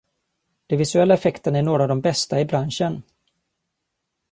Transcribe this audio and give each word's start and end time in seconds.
De 0.69 0.75
visuella 0.77 1.13
effekterna 1.13 1.57
är 1.59 1.63
några 1.63 1.83
av 1.83 1.89
de 1.89 2.01
bästa 2.01 2.39
i 2.39 2.45
branschen. 2.45 3.01